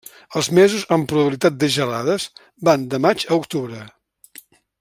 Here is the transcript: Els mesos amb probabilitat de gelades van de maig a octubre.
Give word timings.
Els 0.39 0.47
mesos 0.59 0.85
amb 0.95 1.05
probabilitat 1.11 1.59
de 1.65 1.69
gelades 1.77 2.27
van 2.71 2.89
de 2.95 3.03
maig 3.07 3.29
a 3.29 3.41
octubre. 3.43 3.87